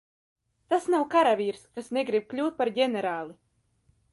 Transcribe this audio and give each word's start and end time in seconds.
Tas 0.73 0.87
nav 0.93 1.03
karavīrs, 1.11 1.67
kas 1.75 1.91
negrib 1.99 2.25
kļūt 2.33 2.59
par 2.63 2.73
ģenerāli. 2.79 3.37